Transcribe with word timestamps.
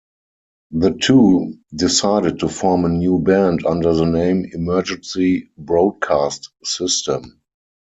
The 0.71 0.95
two 0.99 1.59
decided 1.75 2.39
to 2.39 2.49
form 2.49 2.85
a 2.85 2.89
new 2.89 3.19
band 3.19 3.63
under 3.67 3.93
the 3.93 4.07
name 4.07 4.49
Emergency 4.51 5.51
Broadcast 5.59 6.49
System. 6.63 7.39